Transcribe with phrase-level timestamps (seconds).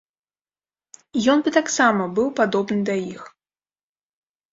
[1.19, 3.21] І ён бы таксама быў падобны да іх.